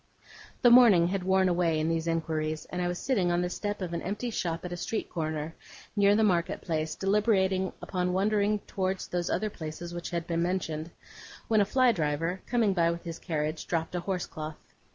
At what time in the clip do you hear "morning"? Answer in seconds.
0.71-1.09